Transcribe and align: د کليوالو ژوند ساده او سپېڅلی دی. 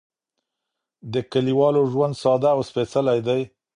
د 1.13 1.15
کليوالو 1.31 1.81
ژوند 1.91 2.13
ساده 2.23 2.49
او 2.55 2.61
سپېڅلی 2.69 3.19
دی. 3.27 3.41